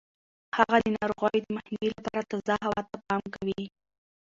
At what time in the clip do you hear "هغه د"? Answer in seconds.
0.57-0.85